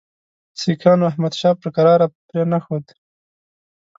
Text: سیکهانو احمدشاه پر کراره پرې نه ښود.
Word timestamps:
سیکهانو 0.61 1.09
احمدشاه 1.11 1.55
پر 1.59 1.69
کراره 1.75 2.07
پرې 2.27 2.43
نه 2.51 2.59
ښود. 2.63 2.85